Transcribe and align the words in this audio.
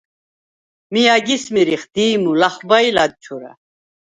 მი 0.91 1.01
ა̈გის 1.15 1.43
მირიხ: 1.53 1.83
დი̄ჲმუ, 1.93 2.31
ლახვბა 2.39 2.77
ი 2.87 2.89
ლადჩურა. 2.95 3.51